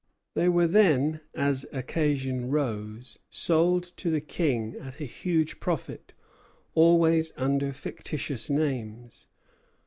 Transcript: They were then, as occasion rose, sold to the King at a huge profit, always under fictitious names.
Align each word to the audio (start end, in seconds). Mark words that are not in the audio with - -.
They 0.33 0.49
were 0.49 0.65
then, 0.65 1.21
as 1.35 1.63
occasion 1.71 2.49
rose, 2.49 3.19
sold 3.29 3.83
to 3.97 4.09
the 4.09 4.19
King 4.19 4.75
at 4.81 4.99
a 4.99 5.05
huge 5.05 5.59
profit, 5.59 6.15
always 6.73 7.31
under 7.37 7.71
fictitious 7.71 8.49
names. 8.49 9.27